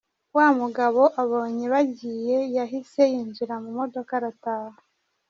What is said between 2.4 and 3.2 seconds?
yahise